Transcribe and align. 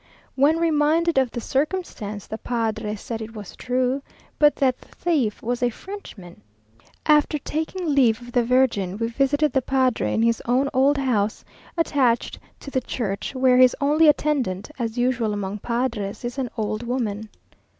When 0.33 0.57
reminded 0.57 1.19
of 1.19 1.29
the 1.29 1.39
circumstance, 1.39 2.25
the 2.25 2.39
padre 2.39 2.95
said 2.95 3.21
it 3.21 3.35
was 3.35 3.55
true, 3.55 4.01
but 4.39 4.55
that 4.55 4.81
the 4.81 4.87
thief 4.87 5.43
was 5.43 5.61
a 5.61 5.69
Frenchman. 5.69 6.41
After 7.05 7.37
taking 7.37 7.93
leave 7.93 8.19
of 8.19 8.31
the 8.31 8.43
Virgin, 8.43 8.97
we 8.97 9.09
visited 9.09 9.53
the 9.53 9.61
padre 9.61 10.11
in 10.15 10.23
his 10.23 10.41
own 10.47 10.69
old 10.73 10.97
house, 10.97 11.45
attached 11.77 12.39
to 12.61 12.71
the 12.71 12.81
church, 12.81 13.35
where 13.35 13.57
his 13.59 13.75
only 13.79 14.07
attendant, 14.07 14.71
as 14.79 14.97
usual 14.97 15.33
among 15.33 15.59
padres, 15.59 16.25
is 16.25 16.39
an 16.39 16.49
old 16.57 16.81
woman. 16.81 17.29